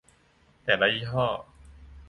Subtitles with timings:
[0.63, 1.25] แต่ละยี่ห้อ